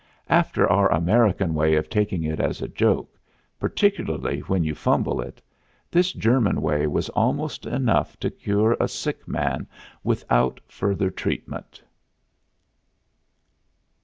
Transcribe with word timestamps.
After 0.31 0.67
our 0.67 0.91
American 0.91 1.53
way 1.53 1.75
of 1.75 1.87
taking 1.87 2.23
it 2.23 2.39
as 2.39 2.59
a 2.59 2.67
joke, 2.67 3.19
particularly 3.59 4.39
when 4.39 4.63
you 4.63 4.73
fumble 4.73 5.21
it, 5.21 5.43
this 5.91 6.11
German 6.11 6.59
way 6.59 6.87
was 6.87 7.09
almost 7.09 7.67
enough 7.67 8.17
to 8.21 8.31
cure 8.31 8.75
a 8.79 8.87
sick 8.87 9.27
man 9.27 9.67
without 10.03 10.59
further 10.67 11.11
treatment. 11.11 11.83